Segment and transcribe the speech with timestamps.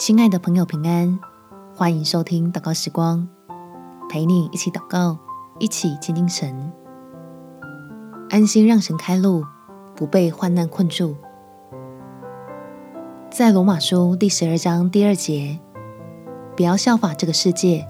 [0.00, 1.18] 亲爱的朋友，平安！
[1.74, 3.28] 欢迎收听祷告时光，
[4.08, 5.18] 陪你一起祷告，
[5.58, 6.72] 一起亲近神，
[8.30, 9.44] 安心让神开路，
[9.94, 11.14] 不被患难困住。
[13.30, 15.60] 在罗马书第十二章第二节，
[16.56, 17.86] 不要效法这个世界，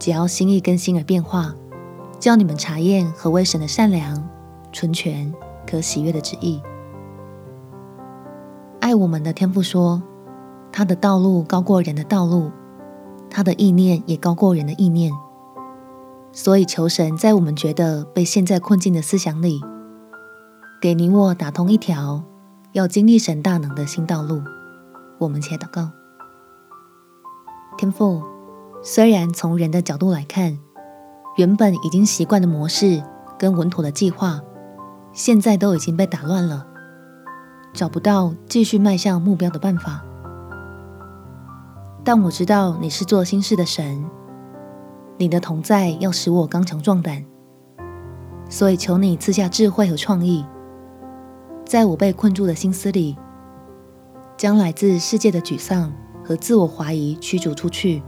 [0.00, 1.54] 只要心意更新而变化，
[2.18, 4.28] 叫你们查验何为神的善良、
[4.72, 5.32] 纯全、
[5.64, 6.60] 可喜悦的旨意。
[8.80, 10.02] 爱我们的天父说。
[10.76, 12.52] 他的道路高过人的道路，
[13.30, 15.10] 他的意念也高过人的意念。
[16.32, 19.58] 所以求神在我们觉得被陷在困境的思想里，
[20.78, 22.22] 给你我打通一条
[22.72, 24.42] 要经历神大能的新道路。
[25.16, 25.88] 我们且祷告：
[27.78, 28.22] 天父，
[28.82, 30.58] 虽然从人的角度来看，
[31.38, 33.02] 原本已经习惯的模式
[33.38, 34.42] 跟稳妥的计划，
[35.14, 36.66] 现在都已经被打乱了，
[37.72, 40.02] 找不到继续迈向目标的办法。
[42.06, 44.08] 但我知道你是做新事的神，
[45.18, 47.24] 你的同在要使我刚强壮胆，
[48.48, 50.46] 所以求你赐下智慧和创意，
[51.64, 53.16] 在我被困住的心思里，
[54.36, 55.92] 将来自世界的沮丧
[56.24, 58.00] 和自我怀疑驱逐出去，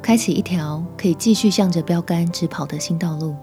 [0.00, 3.36] 开启一条可以继续向着标杆直跑的新道路，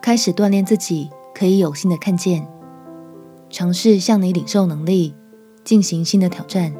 [0.00, 2.46] 开始锻炼自己，可以有新的看见，
[3.50, 5.12] 尝试向你领受能力，
[5.64, 6.72] 进行新的挑战。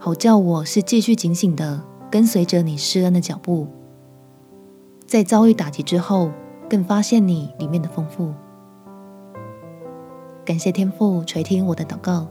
[0.00, 3.66] 好叫我是继续警醒的，跟随着你施恩的脚步，
[5.06, 6.30] 在遭遇打击之后，
[6.70, 8.32] 更发现你里面的丰富。
[10.44, 12.28] 感谢天父垂听我的祷告，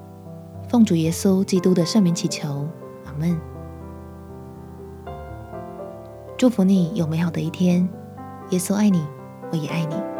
[0.69, 2.65] 奉主耶稣基督的圣名祈求，
[3.05, 3.37] 阿门。
[6.37, 7.87] 祝福你有美好的一天，
[8.51, 9.05] 耶稣爱你，
[9.51, 10.16] 我也爱你。